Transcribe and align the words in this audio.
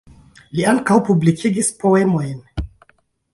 Li 0.59 0.63
ankaŭ 0.71 0.97
publikigis 1.09 1.69
poemojn. 1.85 2.65